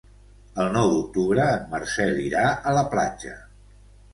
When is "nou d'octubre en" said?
0.77-1.67